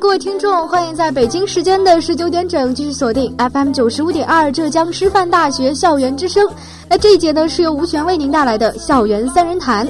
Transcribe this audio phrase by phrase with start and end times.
[0.00, 6.46] 各位听众，欢迎在北京时间的十九点整继续锁定 FM 九十五点二浙江师范大学校园之声。
[6.88, 9.88] 那这一节呢是由吴璇为您带来的校园三人谈。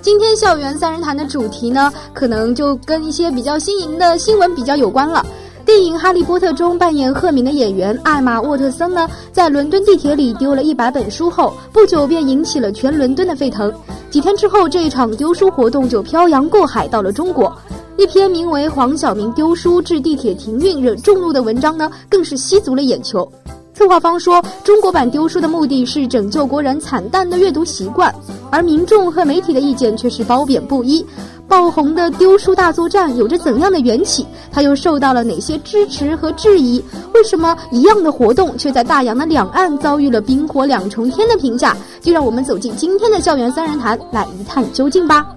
[0.00, 5.24] 今天校园三人谈的主题呢，可能就跟一些比较新颖的新闻比较有关了。
[5.66, 13.70] 电影《哈利波特》中扮演赫敏的演员艾玛沃特森呢，在伦敦地铁里丢了一百本书后，不久便引起了全伦敦的沸腾。
[14.10, 17.54] 几天之后，这一场丢书活动就漂洋过海到了中国。
[18.00, 23.30] 一篇名为《黄晓明丢书致地铁停运惹众怒》的文章呢，更是吸足了眼球。
[23.74, 28.10] 策划方说，中国版丢书的目的是拯救国人惨淡的阅读习惯，
[28.50, 31.04] 而民众和媒体的意见却是褒贬不一。
[31.46, 34.24] 爆红的丢书大作战有着怎样的缘起？
[34.50, 36.82] 它又受到了哪些支持和质疑？
[37.12, 41.76] 为什么一样的活动却在大洋的两岸遭遇了冰火两重天的评价？
[42.00, 45.36] 就让我们走进今天的校园三人谈，来一探究竟吧。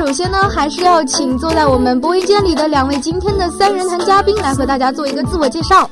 [0.00, 5.86] 首先呢，还是要请坐在我们播音间里的两位今天的三人谈嘉宾来和大家做一个自我介绍。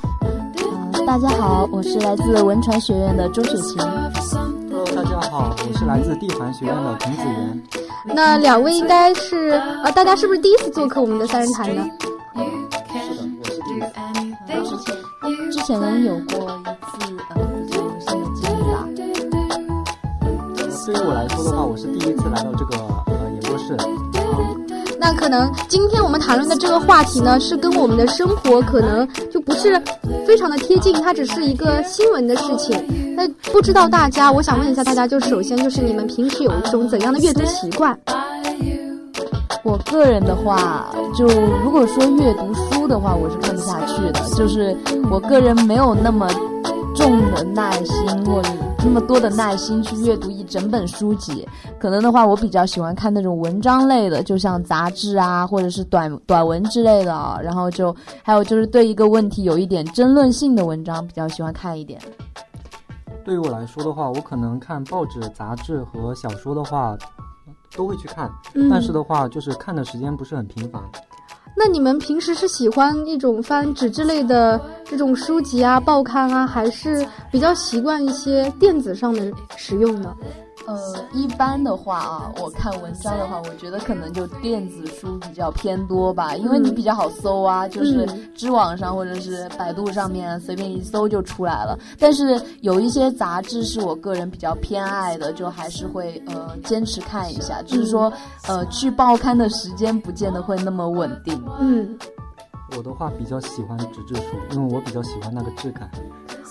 [1.07, 3.77] 大家好，我是来自文传学院的周雪琴。
[4.71, 7.63] Hello，大家好，我是来自地环学院的童子源。
[8.07, 9.51] 那两位应该是
[9.85, 11.85] 呃，大家是不是第一次做客我们的三人谈呢？
[12.35, 13.29] 是的，
[15.23, 16.59] 我是之前有过
[16.97, 18.89] 一次经历吧。
[20.87, 22.79] 对于我来说的话，我是第一次来到这个
[23.69, 24.99] 呃演播室。
[25.01, 29.81] 那可能今天我们谈论的这个话题呢，是跟我们的生活可能就不是
[30.27, 32.77] 非常的贴近，它只是一个新闻的事情。
[33.17, 37.97] 那不知道大家，我想问一下大家，就首先就是你们平时有一种怎样的阅读习惯？
[39.63, 41.27] 我个人的话，就
[41.63, 44.21] 如果说阅读书的话，我是看不下去的。
[44.35, 44.77] 就是
[45.11, 46.29] 我个人没有那么
[46.95, 51.47] 重的耐心，或者那么多的耐心去阅读一整本书籍。
[51.79, 57.39] 可能的话，我比较喜欢看那种文章类的，就像杂志啊，或者是短短文之类的啊。
[57.43, 62.01] 然后就还有就是对一个问题有一点争论性的文章，比较喜欢看一点。
[63.25, 66.97] 对于我来说的话，我可能看报纸、杂志和小说的话。
[67.77, 68.33] 都会去看，
[68.71, 70.83] 但是的话，就是看的时间不是很频繁。
[71.59, 80.15] 那你们平时是喜欢一种翻纸质类的这种书籍啊、报刊啊，还是比较习惯一些电子上的使用呢？
[80.69, 88.07] 呃，一般的话啊，我看文章的话，我觉得可能就电子书比较偏多吧，因为你比较好搜啊，就是
[88.37, 91.79] 知网上或者是百度上面随便一搜就出来了。
[91.99, 98.13] 但是有一些杂志是我个人比较偏爱的，就还是会呃坚持看一下，就是说
[98.47, 101.43] 呃去报刊的时间不见得会那么稳定。
[101.61, 101.99] 嗯，
[102.77, 105.91] 我的话比较喜欢纸质书，因为我比较喜欢那个质感。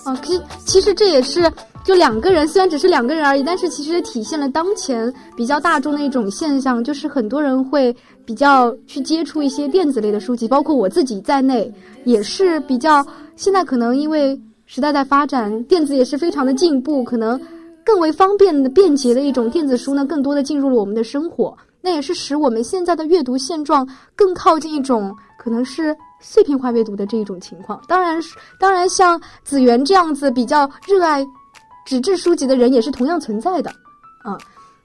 [0.04, 1.50] 啊，其其实这也是
[1.84, 11.72] 就两个人，虽然只是两个人而已，但是其实也体现了当前比较大众的一种现象，就是很多人会比较去接触一些电子类的书籍，包括我自己在内，
[12.04, 13.04] 也是比较
[13.36, 17.40] 现在可能因为时代在发展，电子也是非常的进步，可能
[17.84, 21.56] 更为方便的、便捷的一种电子书呢，更多的进入了我们的生活。
[21.80, 27.80] 那也是使我们现在的阅读现状更靠近一种可能是碎片化阅读的这一种情况。
[27.86, 28.20] 当然，
[28.58, 31.26] 当然像子源这样子比较热爱
[31.86, 33.70] 纸质书籍的人也是同样存在的。
[34.24, 34.36] 啊，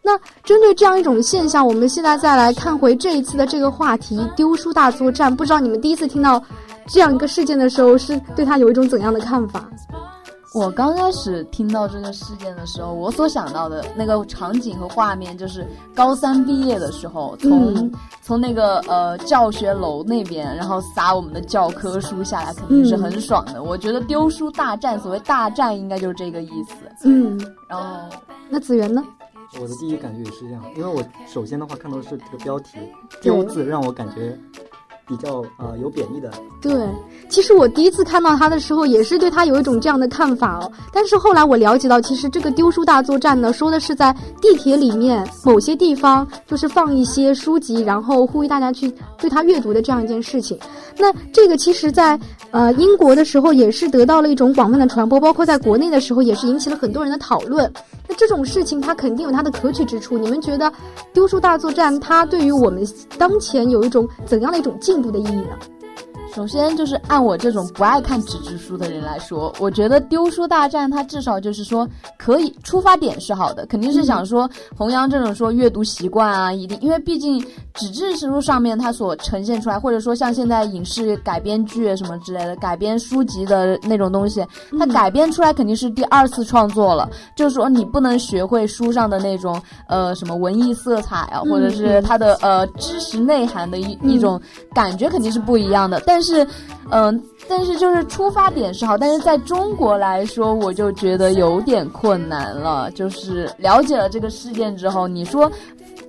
[0.02, 5.36] 那针对这样一种现象，我们现在再来看回这一次的这个话题——丢书大作战。
[5.36, 6.42] 不知道你们第一次听到
[6.88, 9.68] 这样一个事件的时候，是对他有一种怎样的看法？
[10.54, 17.92] 我刚开始听到这个事件的时候，我所想到的那个场景和画面就是高三毕业的时候，从
[18.22, 23.64] 从那个呃教学楼那边，然后撒我们的教科书下来，肯定是很爽的。
[23.64, 26.76] 我觉得丢书大战，所谓大战，应该就是这个意思。
[27.04, 28.16] 嗯，然后
[28.48, 29.04] 那子源呢？
[29.60, 32.78] 我的第一感觉也是这样，因为我首先的话看到是这个标题
[33.22, 34.40] “丢”字，让我感觉。
[35.13, 36.74] 比较呃有贬义的，对，
[37.30, 40.71] 其实我第一次看到他的时候，也是对他有一种这样的看法哦。
[40.92, 44.12] 但是后来我了解到，其实这个丢书大作战呢，说的是在
[44.42, 50.57] 地铁里面某些地方，就是放一些书籍，然后呼吁大家去对他阅读的这样一件事情。
[50.98, 52.19] 那这个其实，在
[52.50, 57.71] 呃英国的时候，也是得到了一种广泛的传播，包括在国内的时候，也是引起了很多人的讨论。
[58.15, 60.18] 这种事情，它肯定有它的可取之处。
[60.18, 60.71] 你们觉得
[61.12, 62.88] 丢书大作战，它对于我们
[63.18, 65.57] 当前有一种怎样的一种进步的意义呢？
[66.36, 71.88] 首先就是按我这种不爱看纸质书的人来说，我觉得丢书大战它至少就是说
[72.18, 77.40] 可以出发点是好的，肯定是想说弘扬这种说阅读习惯啊，一定因为毕竟
[77.76, 84.44] 纸质书上面它所呈现出来，或者说像现在影视改编剧什么之类的改编书籍的那种东西，
[84.80, 94.42] 它改编出来肯定是第二次创作了，就是说你不能学会书上的那种呃什么文艺色彩啊，或者是它的呃知识内涵的一一种
[94.74, 96.23] 感觉肯定是不一样的，但。
[96.24, 96.48] 是，
[96.90, 102.90] 嗯，但是就是出发点是好，但是在中国来说，我就觉得有点困难了。
[102.92, 105.52] 就是了解了这个事件之后，你说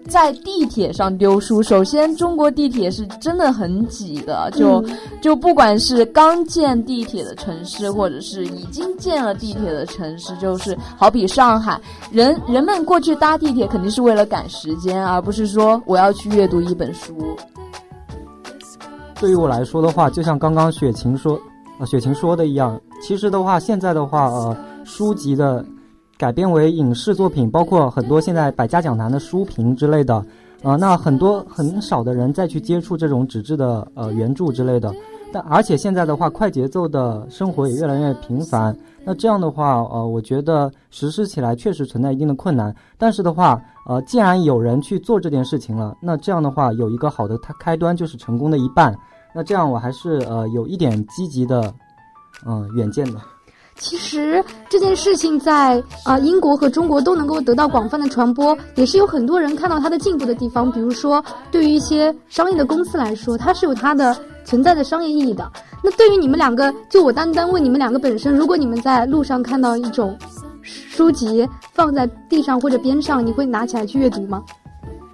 [0.09, 4.85] 在地铁上丢书，首先中国地铁是真的很挤的，就
[5.21, 11.81] 就不管是刚建地铁的城市，或者是已经建了地铁的城市，就是好比上海，
[12.11, 17.37] 人人们过去搭地铁肯定是为了赶时间，而不是说我要去阅读一本书。
[19.25, 21.41] 对于我来说的话，就像刚刚雪晴说，
[21.79, 24.55] 呃，雪晴说的一样，其实的话，现在的话，呃，
[24.85, 25.65] 书籍的
[26.19, 30.23] 改编为影视作品，包括很多现在百家讲坛的书评之类的，
[30.63, 34.95] 呃，那很多很少的人再去接触这种纸质的呃原著之类的，
[35.33, 38.77] 但而且现在的话，快节奏的生活也越来越频繁，
[39.07, 48.95] 那这样的话，呃，我觉得实施起来确实存在一定的困难，但是的话，呃，既然有人去做这件事情了，那这样的话有一个好的它开端就是成功的一半。
[49.35, 51.75] 那这样我还是呃有一点积极的，
[52.47, 53.21] 嗯远见的。
[53.77, 60.71] 其实这件事情在啊英国和中国都能够得到广泛的传播，也是有很多人看到它的进步的地方。
[60.71, 65.51] 比如说，对于一些商业的公司来说，它是有它的存在的商业意义的。
[65.83, 70.17] 那对于你们两个，就我单单问你们两个本身，如果你们在路上看到一种
[70.63, 74.41] 书籍放在地上或者边上，你会拿起来去阅读吗？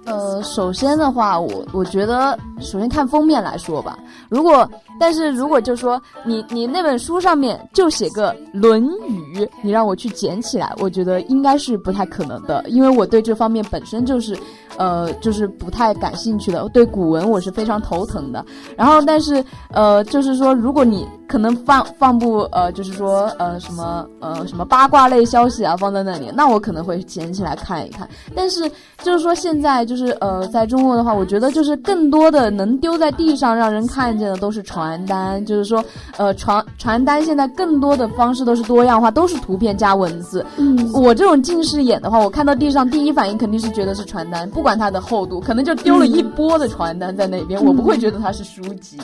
[0.05, 3.97] 呃，首先的话，我我觉得，首先看封面来说吧。
[4.29, 4.67] 如果，
[4.99, 14.37] 但是如果就说你你那本书上面就写个《论语》，你让我去捡起来，我觉得应该是不太可能的，因为我对这方面本身就是，
[14.77, 16.67] 呃，就是不太感兴趣的。
[16.69, 18.43] 对古文我是非常头疼的。
[18.75, 28.09] 然后，但是呃，就是说，如果你可能放放部呃，就是说呃什么呃什么八卦类消息啊放在那里，那我可能会捡起来看一看。
[28.35, 28.69] 但是
[29.03, 29.81] 就是说现在。
[29.91, 35.43] 就是呃，在中国的话，我觉得就是更多的能丢在地上让人看见的都是传单。
[35.45, 35.83] 就是说，
[36.17, 40.45] 呃，传传单现在更多的方式都是多样化，都是图片加文字。
[40.57, 48.97] 嗯，我这种近视眼的话，我看到地上第一反应肯定是觉得是传单，不管它的厚度，可能就丢了一波的传单在那边，我不会觉得它是书籍。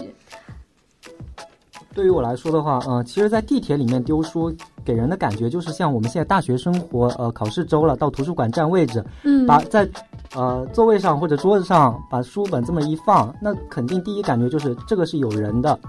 [1.98, 4.54] 对于我来说的话，呃，其实，在地铁里面丢书，
[4.86, 9.90] 给人的感觉就是像我们现在大学生活，呃，考试周了，到图书馆占位置，嗯，把在，
[10.36, 15.80] 呃，座位上或者桌子上把书本这么一放，那肯定第一感觉就是这个是有人的，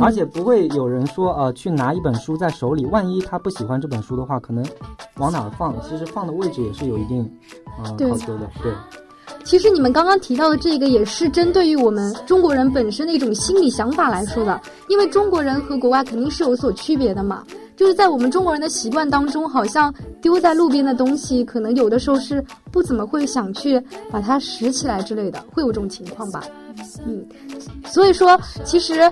[0.00, 4.64] 而且不会有人说，呃，去拿一本书在手里，万一他不喜欢这本书的话，可能
[5.16, 7.28] 往哪放，其实放的位置也是有一定，
[7.82, 8.72] 呃，考究的，对。
[9.44, 17.42] 其实你们刚刚提到的这个也是针对于我们中国人本身的一种心理想法来说的，因为中国人和国外肯定是有所区别的嘛。
[17.74, 26.42] 就是在我们中国人的习惯当中，好像丢在路边的东西，可能有的时候是不怎么会想去把它拾起来之类的，会有这种情况吧。
[27.06, 27.24] 嗯，
[27.86, 29.10] 所以说，其实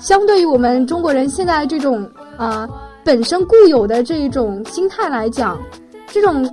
[0.00, 2.68] 相对于我们中国人现在这种啊
[3.02, 5.58] 本身固有的这一种心态来讲。
[6.12, 6.44] 这种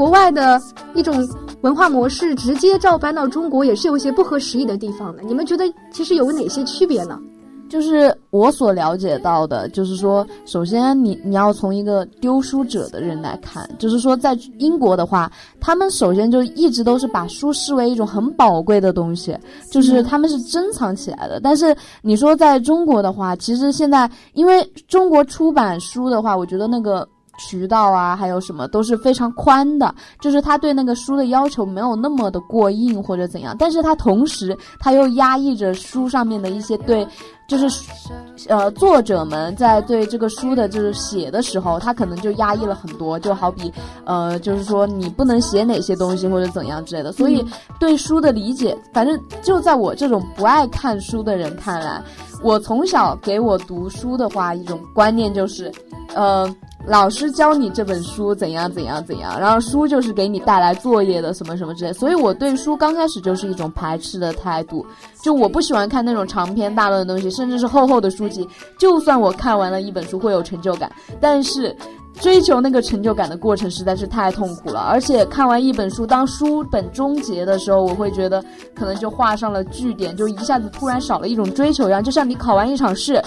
[0.00, 0.58] 国外的
[0.94, 1.14] 一种
[1.60, 5.22] 文化模式直接照搬到中国，也是有一些不合时宜的地方的。
[5.24, 7.20] 你们觉得其实有哪些区别呢？
[7.68, 15.30] 就是我所了解到的，就是说，首先你你要从一个丢书者的人来看，就是说，在英国的话，
[15.60, 19.36] 他们首先就一直都是把书视为一种很宝贵的东西，
[19.70, 21.38] 就是他们是珍藏起来的。
[21.42, 27.06] 但是你说在中国的话，其实现在因为中国出版书的话，我觉得那个。
[27.40, 37.06] 渠道啊，还有什么都是非常宽的，就是他对那个书的要求没有那么的过硬或者怎样，但是他同时他又压抑着书上面的一些对，
[37.48, 37.66] 就是
[38.48, 43.72] 呃作者们在对这个书的就是写的时候，他可能就压抑了很多，就好比
[44.04, 47.44] 呃就是说你不能写哪些东西或者怎样之类的，所以
[47.78, 52.02] 对书的理解，反正就在我这种不爱看书的人看来，
[52.42, 55.72] 我从小给我读书的话，一种观念就是，
[56.14, 56.54] 呃。
[56.86, 64.84] 老师教你这本书怎样怎样怎样，然后书就是给你带来作业的什么什么之类，所以我对书刚开始就是一种排斥的态度，
[65.22, 68.48] 就我不喜欢看那种长篇大论的东西，甚至是厚厚的书籍。
[68.78, 71.76] 就算我看完了一本书会有成就感，但是
[72.14, 74.80] 追求那个成就感的过程实在是太痛苦了。
[74.80, 78.42] 而且看完一本书，当书本终结的时候，我会觉得
[78.74, 83.22] 可能就画上了句点，就一下子突然少了一种追求一样，就像你考完一场试。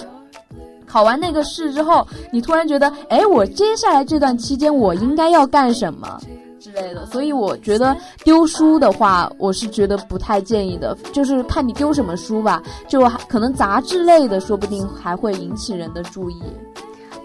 [0.94, 6.20] 考完那个试之后，你突然觉得，哎，我接下来这段期间我应该要干什么
[6.60, 7.04] 之类的。
[7.06, 10.96] 所以我觉得丢书的话，我是觉得不太建议的。
[11.12, 16.40] 就是看你丢什么书吧，就可能杂志类的，说不定还会引起人的注意。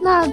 [0.01, 0.27] 那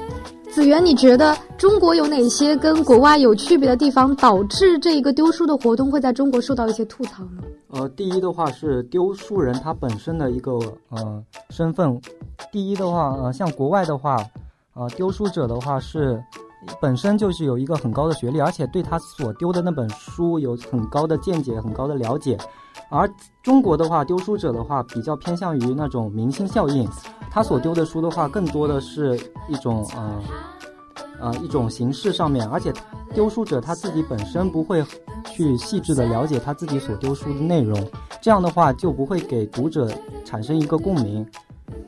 [0.51, 7.43] 子源，你觉得中国有哪些跟国外有区别的地方，导致这一个丢书的活动会在中国受到一些吐槽呢？
[7.69, 10.53] 呃，第一的话是丢书人他本身的一个
[10.89, 12.01] 呃身份。
[12.53, 14.17] 第一的话，呃，像国外的话，
[14.75, 16.23] 呃，丢书者的话是
[16.81, 22.39] 本身就是有一个很高的学历，而且对他所丢的那本书有很高的见解、很高的了解。
[22.89, 23.11] 而
[23.43, 26.89] 中国的话，丢书者的话比较偏向于那种明星效应，
[27.37, 29.15] 他所丢的书的话，更多的是
[29.47, 30.23] 一种呃
[31.21, 32.73] 呃一种形式上面，而且
[33.13, 34.83] 丢书者他自己本身不会
[35.27, 37.79] 去细致的了解他自己所丢书的内容，
[38.23, 39.93] 这样的话就不会给读者
[40.25, 41.27] 产生一个共鸣。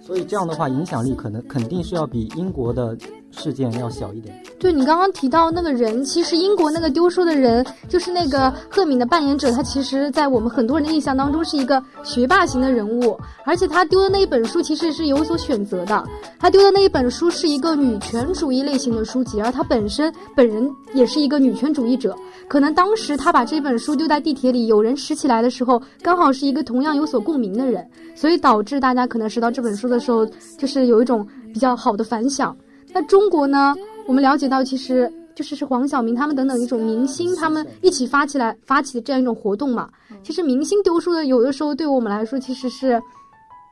[0.03, 2.95] 所以这样的话，影响力可能肯定是要比英国的
[3.31, 4.35] 事件要小一点。
[4.59, 16.05] 对你刚刚提到那个人，其实英国那个丢书的人，就是那个赫敏的扮演者，他其实，在我们很多人的印象当中是一个学霸型的人物，而且他丢的那一本书其实是有所选择的。
[16.39, 22.17] 他丢的那一本书是一个女权主义类型的书籍，而他本身本人也是一个女权主义者。
[22.49, 30.27] 可能当时他把这本书丢在地铁里，有人拾起来的时候，刚好是一个同样有所共鸣的人，所以导致大家可能拾到这本书的时候，
[30.59, 32.57] 就是有一种比较好的反响。
[32.93, 33.75] 那中国呢？
[34.07, 39.89] 我们了解到，其实就是是黄晓明他们等等一种明星，他们一起发起来发起的这样一种活动嘛。
[40.23, 43.01] 其实明星丢书的，有的时候对我们来说，其实是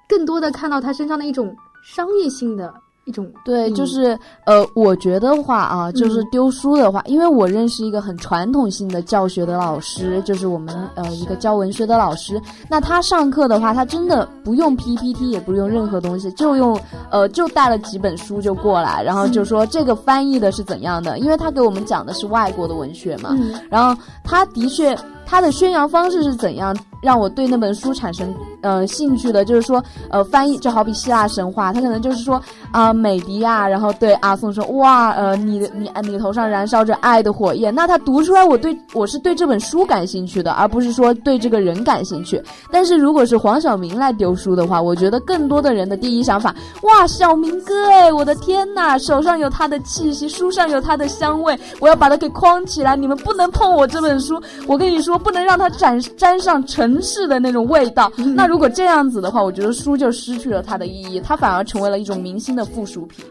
[0.08, 2.72] 更多的看到他身上的一种商业性的。
[3.06, 12.40] 一种对，就是呃，我觉得话啊，就是丢书的话，因为我认识一个很传统性的教学的老师，就是我们呃一个教文学的老师。
[12.68, 16.78] 那他上课的话，他真的不用 PPT，也不用任何东西，就用
[17.10, 23.38] 呃就带了几本书就过来，然后就说这个翻译的是怎样的，因为他给我们讲的是外国的文学嘛。
[23.70, 26.74] 然后他的确，他的宣扬方式是怎样？
[27.02, 32.40] 让我对那本书产生呃兴趣的，就是说呃翻译就好比希腊神话，他可能就是说
[32.72, 42.42] 啊美狄亚，然后对阿宋说哇呃你的你你头上燃烧着爱的火焰，那他读出来我对我是对这本书感兴趣的，而不是说对这个人感兴趣。
[42.72, 46.52] 但是如果是黄晓明来丢书的话，我觉得更多的人的第一想法
[46.82, 56.56] 哇小明哥哎我的天呐，手上有他的气息，书上有他的香味，我要把它给框起来，你们不能碰我这本书，我跟你说不能让它沾沾上。
[56.66, 63.24] 城市的那种味道，那如果这样子的话，我觉得书就失去了它的意义，它反而成为了一种明星的附属品。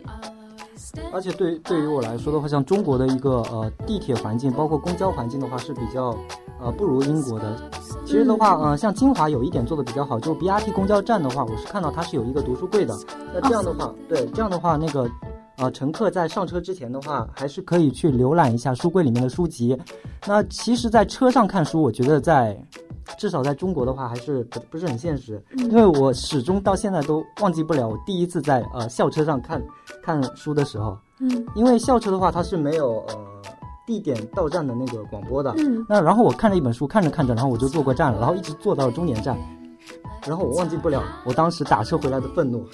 [1.12, 6.16] 而且对对于我来说的话，像中国的一个呃地铁环境，包括公交环境的话是比较
[6.62, 7.56] 呃不如英国的。
[8.06, 12.96] 其实的话，呃像金华有一点做的比较好，就 BRT 公交站的话，我是看到它是有一个读书柜的。
[13.34, 15.10] 那这样的话，对这样的话，那个
[15.58, 19.78] 呃乘客在上车之前的话，还是可以去浏览一下书柜里面的书籍。
[20.26, 22.58] 那其实，在车上看书，我觉得在。
[23.20, 29.64] 至少在中国的话，还是不不是很现实，因为我始终到现在都忘记不了我第一次在呃校车上看
[30.02, 30.98] 看书的时候。
[31.20, 33.16] 嗯，因为校车的话，它是没有呃
[33.86, 35.54] 地点到站的那个广播的。
[35.60, 39.38] 嗯，那然后我看了一本书，看着看着，然后我就坐过站了，然后一直坐到终点站，
[40.26, 42.66] 然后我忘记不了我当时打车回来的愤怒。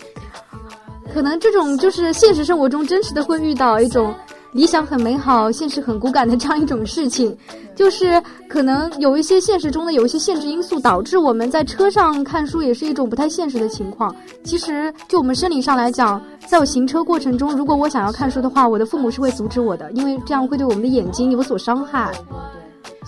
[1.14, 4.14] 可能这种就是现实生活中真实的会遇到一种。
[4.54, 7.34] 理想很美好，现实很骨感的这样一种事情，
[7.74, 14.14] 就是可能有一些现实中的有一些限制因素，导致我们在车上看书也是一种不太现实的情况。
[14.44, 22.12] 其实就我们生理上来讲，在我行车过程中，如果我想要看书的话，我的父母是会阻止我的，因为这样会对我们的眼睛有所伤害。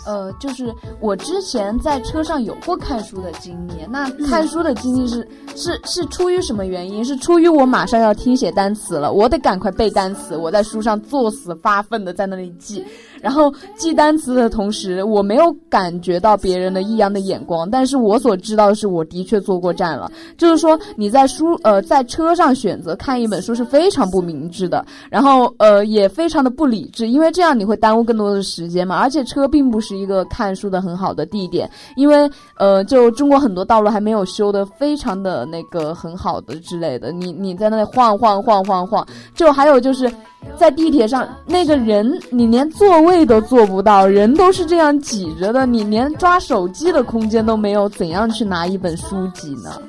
[0.06, 3.74] 呃，就是我之前在车上有过看书的经历。
[3.90, 7.04] 那看书的经历是是是出于什么原因？
[7.06, 10.36] 是出于我马上要听写单词了，我得赶快背单词。
[10.36, 12.84] 我在书上作死发奋的在那里记，
[13.22, 17.70] 然后记单词的同时，我没有感觉到别人的异样的眼光。
[17.70, 20.12] 但是我所知道的是，我的确坐过站了。
[20.38, 28.98] 就是说你在书呃在车上选择看一本书是非常不明智的，然后呃也非常的不理智，因为这样你会耽误更多的时间嘛。
[28.98, 29.93] 而且车并不是。
[29.94, 40.12] 是一个看书的很好的地点，因为呃，就中国很多道路还没有修的非常的那个很好的之类的，你你在那里晃晃晃晃晃，就还有就是
[40.58, 49.80] 在地铁上那个人，你连座位都坐不到，人都是这样挤着的，你连抓手机的空间都没有，怎样去拿一本书籍呢？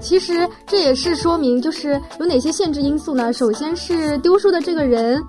[0.00, 3.32] 其实这也是说明，就是有哪些限制因素呢？
[3.32, 5.24] 首先是丢书的这个人。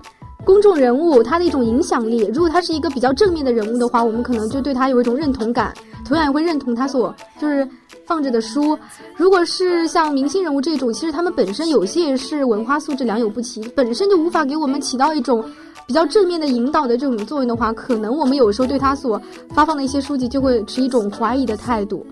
[0.46, 5.74] 公众人物他的一种影响力，如果他是一个比较正面的人物的话，我们可能就对他有一种认同感，
[6.04, 7.68] 同样也会认同他所就是
[8.04, 8.78] 放着的书。
[9.16, 15.44] 如果是像明星人物这种，其实他们本身有些也是文化素质良莠不齐，本身就无法给我们起到一种
[15.86, 22.06] 比较正面的引导的这种作用的话，可能我们有时候对他所发放的一些书籍就会持一种怀疑的态度。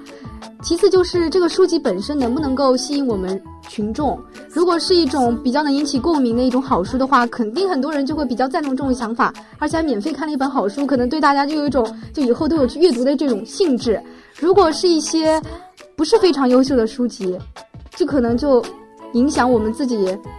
[0.63, 4.19] 其次就是这个书籍本身能不能够吸引我们群众。
[4.49, 14.01] 如果是一种比较能引起共鸣的一种好书的话，肯定很多人就会比较赞同这种想法，而且还免费看了一本好书，可能对大家就有一种就以后都有去阅读的这种兴致。
[14.39, 15.41] 如果是一些
[15.97, 17.39] 不是非常优秀的书籍，
[17.97, 18.65] 就可能就
[19.13, 19.97] 影响我们自己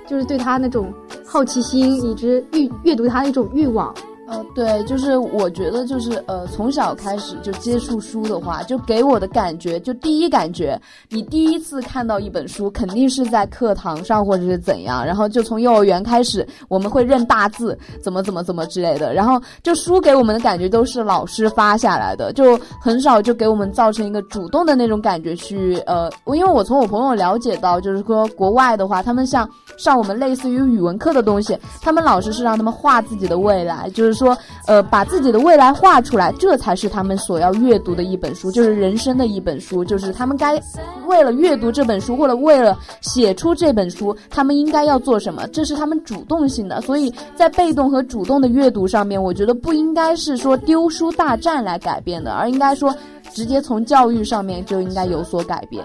[0.07, 0.93] 就是对他那种
[1.25, 3.94] 好奇心以及欲阅读他的一种欲望。
[4.27, 34.15] 呃，对，就是我觉得就是呃，从小开始就接触书的话，就给我的感觉，就第一感觉，你第一次看到一本书，肯定是在课堂上或者是怎样，然后就从幼儿园开始，我们会认大字，怎么怎么怎么之类的，然后就书给我们的感觉都是老师发下来的，就很少就给我们造成一个主动的那种感觉去呃，因为我从我朋友了解到，就是说国外的话，他们像上我们类似于语文课的东西，他们老师是让他们画自己的未来，就是。
[34.16, 40.60] 说，呃，把自己的未来画出来，这才是他们所要阅读的一本书，就是人生的一本书，就是他们该
[41.06, 46.82] 为了阅读这本书，或者为了写出这本书，他们应该要做什么，这是他们主动性的。
[46.82, 52.96] 所以在被动和主动的阅读上面，我觉得不应该是说丢书大战来改变的，而应该说
[53.34, 55.84] 直接从教育上面就应该有所改变。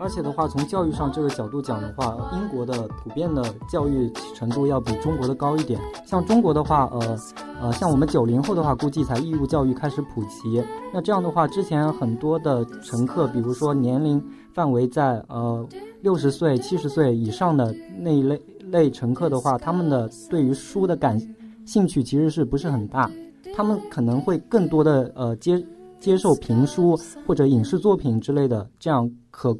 [0.00, 5.78] 而且的话，从教育上这个角度讲的话，英国的普遍的教育程度要比中国的高一点。
[6.06, 7.18] 像中国的话，呃，
[7.60, 10.64] 呃，像我们九零后的话，估计才义务教育开始普及。
[10.90, 15.68] 那这样的话，之前很多的乘客，比如说年龄范围在呃
[16.00, 21.20] 六十岁、七十岁以上的那一类类乘客的话，他们的对于书的感
[21.66, 23.10] 兴趣其实是不是很大？
[23.54, 25.62] 他们可能会更多的呃接
[25.98, 29.54] 接受评书或者影视作品之类的这样可。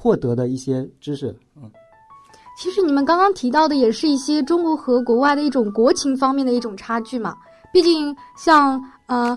[0.00, 1.68] 获得的一些知识，嗯，
[2.56, 7.34] 其实你们刚刚提到的也是一些中国和国外的一种国情方面的一种差距嘛。
[7.72, 9.36] 毕竟像呃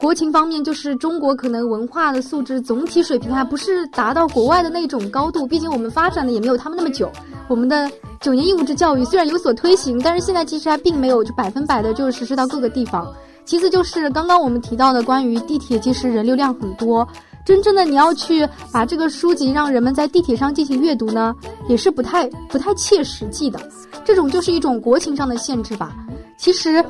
[0.00, 5.46] 国情方面，就是中国可能文化的素质总体水平还不是达到国外的那种高度。
[5.46, 7.08] 毕竟我们发展的也没有他们那么久。
[7.48, 7.88] 我们的
[8.20, 13.06] 九年义务制教育虽然有所推行，但是现在其实还并没有就百分百的就是实施到各个地方。
[13.44, 17.06] 其次就是刚刚我们提到的关于地铁，其实人流量很多。
[17.44, 21.34] 真正的你要去把这个书籍让人们在地铁上进行阅读呢，
[21.68, 23.60] 也是不太不太切实际的。
[24.04, 25.92] 这种就是一种国情上的限制吧。
[26.36, 26.84] 其实，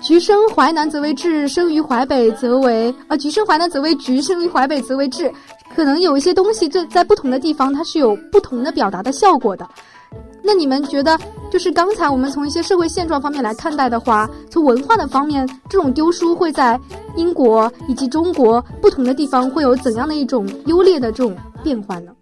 [0.00, 5.30] 橘生淮南则为枳，生于淮北则为啊，橘生淮南则为橘，生于淮北则为枳。
[5.74, 9.68] 可能有一些东西，在在不同的地方它是有不同的表达的效果的。
[10.42, 11.18] 那你们觉得，
[11.50, 16.78] 就是刚才我们从一些社会现状方面来看待的话，从文化的方面，这种丢书会在
[17.16, 22.12] 英国以及中国不同的地方会有怎样的一种优劣的这种变化呢？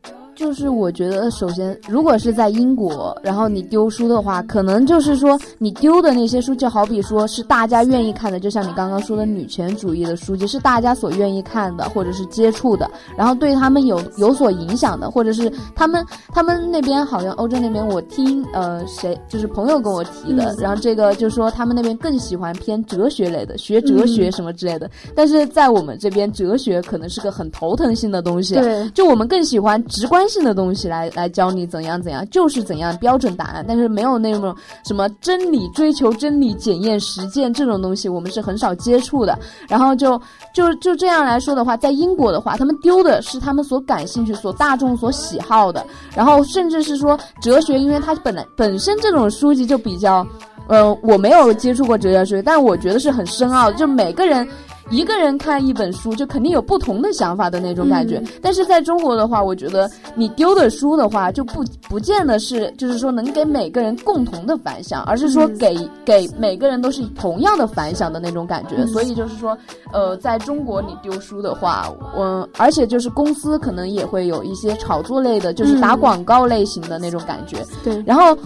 [0.42, 30.28] 就是我觉得，首先，如果是在英国，然后你丢书的话，可能就是说你丢的那些书，就好比说是大家愿意看的，就像你刚刚说的女权主义的书籍，是大家所愿意看的，或者是接触的，然后对他们有有所影响的，或者是他们他们那边好像欧洲那边，我听呃谁就是朋友跟我提的，然后这个就说他们那边更喜欢偏哲学类的，学哲学什么之类的，但是在我们这边，哲学可能是个很头疼性的东西，对，就我们更喜欢直观。
[30.32, 39.38] 性的东西来来教你怎样怎样，就是怎样标准答案，但是没有那种什么真理追求真理、检验实践这种东西，我们是很少接触的。
[39.68, 40.18] 然后就
[40.54, 45.84] 就就这样来说的话，在英国的话，他们丢的是他们所感兴趣、所大众所喜好的，
[46.16, 50.26] 然后甚至是说哲学，因为它本来本身这种书籍就比较。
[50.68, 53.70] 呃，我没有接触过哲学书，但我觉得是很深奥。
[53.72, 54.48] 就每个人
[54.92, 58.22] 一个人看一本书，就肯定有不同的想法的那种感觉。
[58.42, 65.74] 但是在中国的话，我觉得你丢的书的话，就不不见得是，就是说能给每个人共同的反响，而是说给
[66.04, 68.86] 给每个人都是同样的反响的那种感觉。
[68.88, 69.56] 所以就是说，
[69.94, 77.64] 呃，在中国你丢书的话，嗯，而且就是公司可能也会有一些炒作类的，就是打广告类型的那种感觉。
[77.82, 78.36] 对，然后。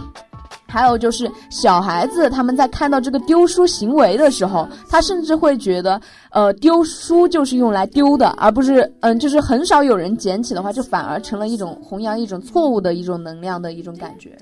[0.69, 6.01] 还有就是小孩子他们在看到这个丢书行为的时候，他甚至会觉得，
[6.31, 14.37] 呃，丢书就是用来丢的，而不是，嗯，就是很少有人捡起的话，就反而成了一种弘扬一种错误的一种能量的一种感觉。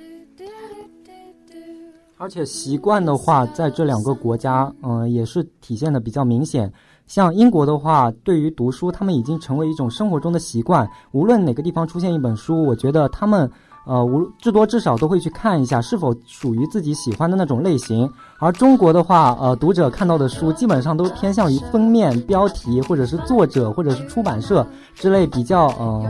[2.16, 6.72] 而且习惯的话，在这两个国家，嗯，也是体现的比较明显。
[7.06, 10.88] 像英国的话，对于读书，他们已经成为一种生活中的习惯。
[11.12, 13.50] 无论哪个地方出现一本书，我觉得他们。
[13.86, 18.10] 呃，无至多至少都会去看一下是否属于自己喜欢的那种类型。
[18.38, 26.02] 而中国的话，呃，读者看到的书基本上都偏向于封面、标题，或者是作者，或者是出版社之类比较呃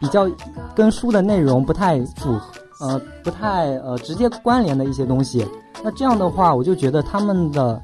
[0.00, 0.26] 比较
[0.74, 5.46] 跟书的内容不太符合，呃不太呃直接关联的一些东西。
[5.84, 7.80] 那这样的话，我就觉得他们的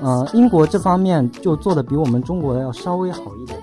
[0.00, 3.57] 呃英国这方面就做的比我们中国要稍微好一点。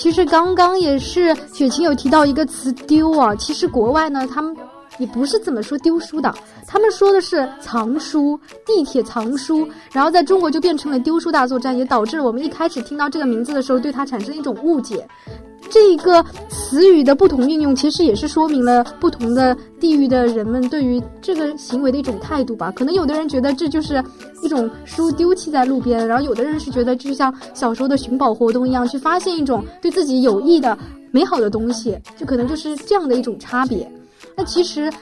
[0.00, 4.56] 其实刚刚也是雪晴有提到一个词“丢”啊，其实国外呢，他们
[4.96, 6.34] 也不是怎么说丢书的，
[6.66, 15.06] 他们说的是藏书，地铁藏书，然后在中国就变成了丢书大作战，也导致了我们一开始听到这个名字的时候，对它产生一种误解。
[15.70, 22.72] 这一个词语的不同运用，其实也是说明了不同的地域的人们对于这个行为的一种态度吧。
[22.72, 24.02] 可能有的人觉得这就是
[24.42, 30.76] 一种书丢弃在路边，然后有的人是觉得就像小时候的寻宝活动一样，去发现一种对自己有益的
[31.12, 33.90] 美好的东西，就可能就是这样的一种差别。
[34.36, 34.92] 那其实，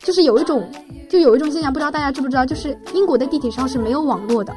[0.00, 0.66] 就是有一种，
[1.10, 4.54] 就有一种现象，不知道大家知不知道，就是英国的地铁上是没有网络的，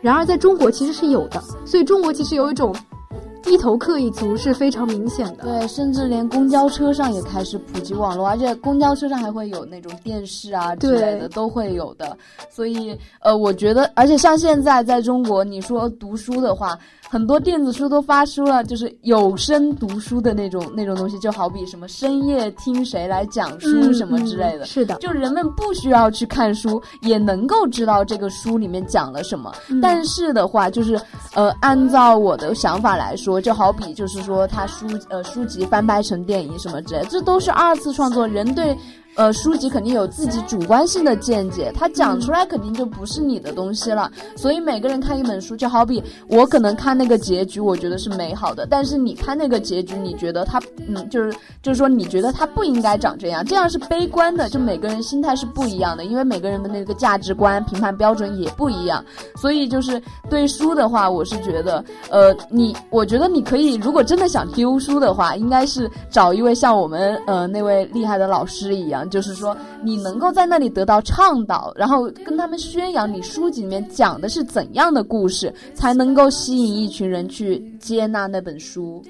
[0.00, 2.74] 然而在中国其实是有的，所以中国其实有一种。
[3.46, 12.18] 低头客一族是非常明显的，对，甚至连公交车上也开始普及网络，而且公交车上还会有那种电视啊之类的都会有的。
[12.50, 16.76] 所以，呃，我觉得，而且像现在在中国，你说读书的话。
[17.08, 24.66] 很多电子书都发出了，就是有声读书的那种那种东西，就好比什么深夜听谁来讲书什么之类的。
[24.66, 29.54] 是的，就人们不需要去看书，也能够知道这个书里面讲了什么。
[29.80, 31.00] 但是的话，就是
[31.32, 38.76] 呃，按照我的想法来说，就好比就是说，他书呃书籍翻拍成电影什么之类，这都是二次创作，人对。
[39.16, 44.10] 呃，书籍肯定有自己主观性的见解，他讲出来肯定就不是你的东西了。
[44.36, 54.50] 所以每个人看一本书，就好比我可能看那个结局，我觉得是美好的，但是你看那个结局，你觉得他，嗯，就是就是说，你觉得他不应该长这样，这样是悲观的。
[54.50, 59.02] 就每个人心态是不一样的，因为每个人的那个价值观、评判标准也不一样。
[59.34, 69.05] 所以就是对书的话，我是觉得，呃，你，我觉得你可以，如果真的想丢书的话，应该是找一位像我们呃那位厉害的老师一样。
[69.08, 79.02] 就是说，你能够在那里得到倡导，然后跟他们宣扬你书籍里面讲的是怎样的故事，才能够吸引一群人去接纳那本书。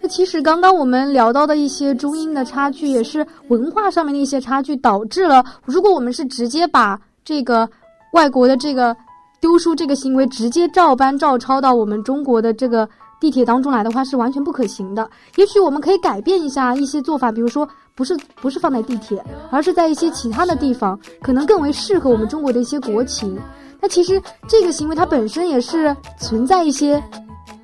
[0.00, 7.68] 那其实刚刚我们聊到的一些中英的差距，也是文化上面的一些差距，导致了如果我们是直接把这个
[8.12, 8.96] 外国的这个
[9.40, 12.88] 丢书这个行为直接照搬照抄到我们中国的这个
[13.20, 15.10] 地铁当中来的话，是完全不可行的。
[15.34, 17.68] 也许我们可以改变一下一些做法，比如说。
[17.98, 23.36] 不是不是放在地铁，而是在一些其他的地方，可能更为适合我们中国的一些国情。
[23.80, 27.02] 那其实这个行为它本身也是存在一些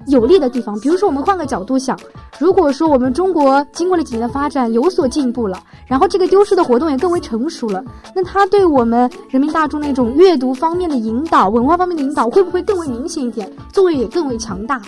[0.08, 0.78] 有利的地方。
[0.80, 1.96] 比如说，我们换个角度想，
[2.36, 14.82] 如果说我们中国经过了几年的发展有所进步了，然后这个丢失的活动也更为成熟了，那它对我们人民大众那种阅读方面的引导、文化方面的引导，会不会更为明显一点，作用也更为强大？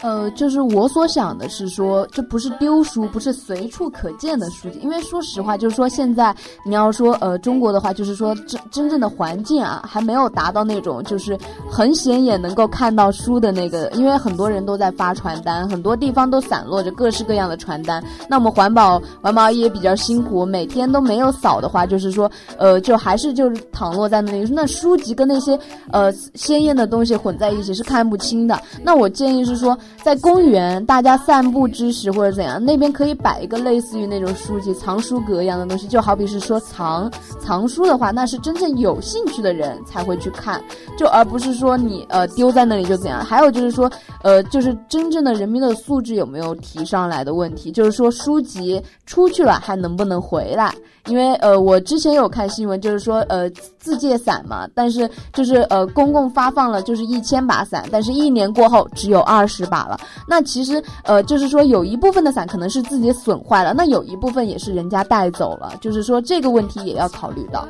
[0.00, 4.78] 呃，就是我所想的是说，这不是丢书，不是随处可见的书籍。
[4.80, 6.32] 因为说实话，就是说现在
[6.64, 11.36] 你要说呃中国的话，就是说真真正的环境啊，还没有达到那种就是
[11.68, 13.88] 很显眼能够看到书的那个。
[13.90, 18.00] 因为很多人都在发传单，很多地方都散落着各式各样的传单。
[18.28, 24.48] 那我们环保环保也比较辛苦，每天都没有扫的话，就是说呃就还是就是躺落在那里。
[24.52, 25.58] 那书籍跟那些
[25.90, 28.60] 呃鲜艳的东西混在一起是看不清的。
[28.84, 29.76] 那我建议是说。
[30.02, 40.62] 在公园大家散步之时或者怎样，那边可以摆一个类似于那种书籍藏书阁一样的东西，就好比是说藏藏书的话，那是真正有兴趣的人才会去看，
[40.96, 43.24] 就而不是说你呃丢在那里就怎样。
[43.24, 43.90] 还有就是说，
[44.22, 50.72] 呃，就是真正的人民的素质有没有提上来的问题，就是说书籍出去了还能不能回来？
[51.08, 59.98] 因为呃，我之前有看新闻，就是说呃自借伞嘛，但是就是呃公共发放了就是一千把伞，但是一年过后只有二十把了。
[60.26, 67.66] 那其实呃就是说有一部分的伞可能是自己损坏了，那有一部分也是人家带走了，就是说这个问题也要考虑到。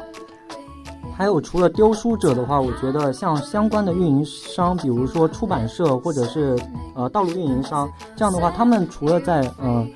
[1.16, 6.58] 还有除了丢书者的话，我觉得像相关的运营商，比如说出版社或者是
[6.94, 9.86] 呃道路运营商，这样的话，他们除了在呃。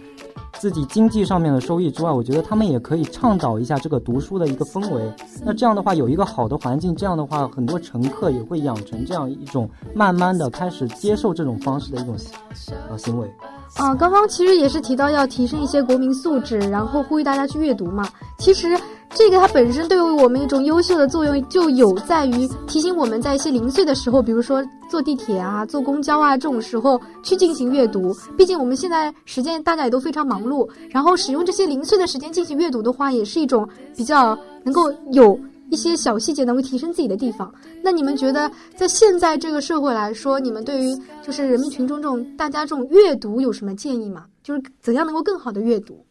[0.58, 5.12] 自己经济上面的收益之外，我觉得他们也可以倡导一下这个读书的一个氛围。
[5.44, 12.16] 那这样的话，有一个好的环境，这样的话，很多乘客也会养成这样一种慢慢的开始接受这种方式的一种
[12.88, 13.28] 呃行为。
[13.76, 18.08] 啊，刚刚其实也是提到要提升一些国民素质，然后呼吁大家去阅读嘛。
[18.38, 18.78] 其实。
[19.14, 28.16] 这个它本身对于我们一种优秀的作用，就有在于提醒我们在一些零碎的时候，比如说坐地铁啊、坐公交啊这种时候去进行阅读。
[28.38, 35.38] 毕竟我们现在时间大家也都非常忙碌，然后使用这些零碎的时间进行阅读的话，也是一种比较能够有
[35.72, 37.50] 一些小细节能够提升自己的地方。
[37.82, 44.26] 那你们觉得在现在这个社会来说，你们对于就是人民群众这种大家这种阅读有什么建议吗？
[44.42, 46.04] 就是怎样能够更好的阅读？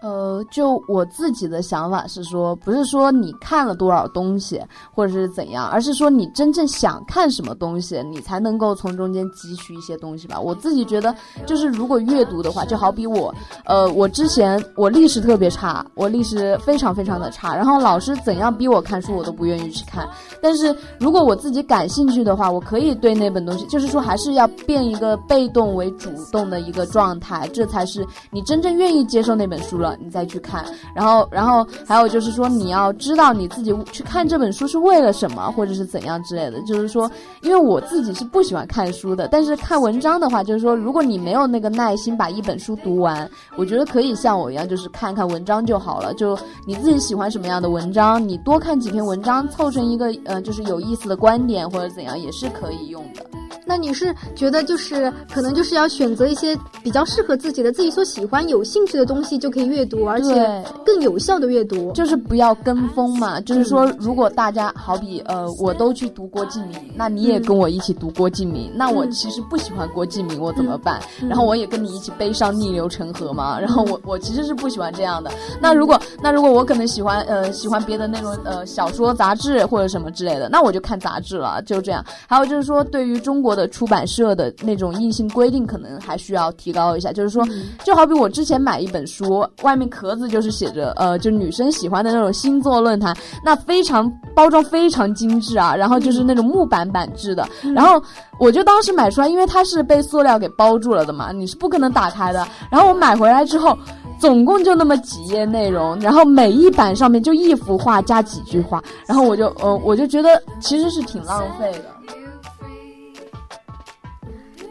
[0.00, 4.62] 呃，就我自己的想法是说，不是说你看了多少东西
[4.94, 10.38] 或者是怎样，而是说你真正想看什么东西，你才能够从中间汲取一些东西吧。
[10.38, 11.12] 我自己觉得，
[11.46, 13.34] 就是如果阅读的话，就好比我，
[13.64, 20.08] 呃，我之前我历史特别差，我历史非常非常的差，然后老师怎样逼我看书，我都不愿意去看。
[20.40, 29.87] 但是如果我自己感兴趣的话，我可以对那本东西，就是说还是要变一个被动为主动的一个状态，这才是你真正愿意接受那本书了。
[30.00, 36.60] 你再去看，然后，然后还有就是说，你要知道你自己去看这本书是为了什么，或者是怎样之类的。
[36.62, 37.10] 就是说，
[37.42, 46.12] 因为我自己是不喜欢看书的，但是看文章的话，就是说，如果你没有那个耐心把一本书读完，我觉得可以像我一样，就是看看文章就好了。
[46.14, 53.37] 就你自己喜欢什么样的文章，你多看几篇文章，凑成一个呃，就是有意思的观点或者怎样，也是可以用的。
[53.64, 63.40] 那你是觉得就是可能就是要选择一些比较适合自己的、自己所喜欢、有兴趣的东西就可以阅读，而且更有效的阅读，就是不要跟风嘛。
[63.40, 71.00] 就是说，如果大家好比呃，我都去读郭敬明，那你也跟我一起读郭敬明，那我其实不喜欢郭敬明，我怎么办？
[71.28, 73.58] 然后我也跟你一起悲伤逆流成河嘛。
[73.58, 75.30] 然后我我其实是不喜欢这样的。
[75.60, 82.04] 那如果那如果我可能喜欢呃喜欢别的那种呃小说杂志或者什么之类的，那我就看杂志了，就这样。
[82.26, 83.58] 还有就是说，对于中国。
[83.58, 87.44] 的出版社的那种硬性规定可能还需要提高一下，就是说，
[87.82, 93.12] 就好比我之前买一本书，外面壳子就是写着，呃，就女生喜欢的那种星座论坛，
[93.44, 98.00] 那非常包装非常精致啊，然后就是那种木板板制的，然后
[98.38, 102.46] 我就当时买出来，因为它是被塑料给包住了的嘛，你是不可能打开的。
[102.70, 103.76] 然后我买回来之后，
[104.20, 111.97] 总共就那么几页内容，然后每一版上面就一幅画加几句话，然后我就，呃，我就觉得其实是挺浪费的。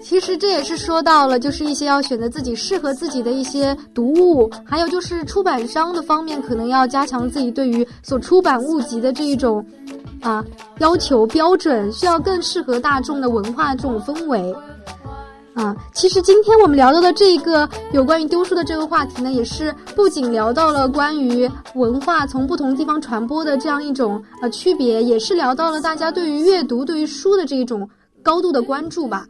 [0.08, 9.64] 其实这也是说到了，就是一些要选择自己适合自己的一些读物，还有就是出版商的方面，可能要加强自己对于所出版物集的这一种，
[10.22, 10.42] 啊
[10.80, 14.56] 要求标准，需要更适合大众的文化这种氛围。
[15.54, 27.90] 啊，其实今天我们聊到的这个有关于丢书的这个话题呢，也是不仅聊到了关于文化从不同地方传播的这样一种呃区别，也是聊到了大家对于阅读、对于书的这一种
[28.24, 29.28] 高度的关注吧。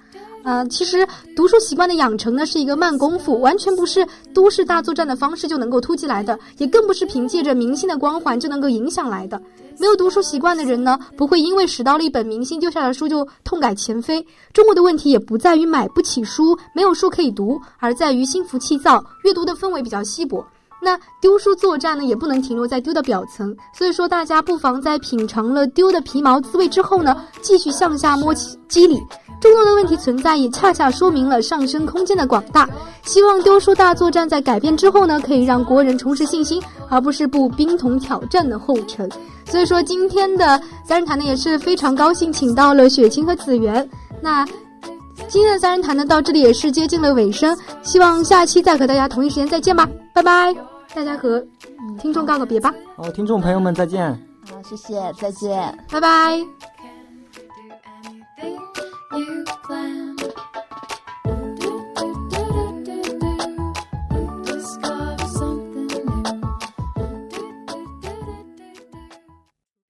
[0.47, 1.05] 呃，其实
[1.35, 9.37] 读书习惯的养成呢，是一个慢功夫，完全不是都市大作战的方式就能够突击来的，也更不是凭借着明星的光环就能够影响来的。
[9.77, 14.25] 没有读书习惯的人呢，不会因为拾到了一本明星丢下的书就痛改前非。
[14.53, 20.47] 中国的问题也不在于买不起书，没有书可以读，而在于心浮气躁，阅读的氛围比较稀薄。
[20.81, 23.55] 那丢书作战呢，也不能停留在丢的表层。
[23.73, 28.99] 所以说，大家不妨在品尝了丢的皮毛滋味之后呢，继续向下摸起机理。
[29.39, 32.67] 中国的问题存在，也恰恰说明了上升空间的广大。
[33.03, 39.09] 希望丢书大作战在改变之后呢，可以让国人重拾信心，而不是步冰桶挑战的后尘。
[39.45, 43.87] 所以说，今天的三人谈呢也是非常高兴，请到了雪清和子源。
[44.21, 44.45] 那
[45.29, 50.55] 今天的三人谈呢到这里也是接近了尾声，希望下期再和大家同一时间再见吧，拜拜！
[50.95, 51.45] 大家和
[51.99, 52.73] 听众告个别吧。
[52.95, 54.11] 好，听众朋友们再见。
[54.49, 56.39] 好，谢谢，再见，拜拜。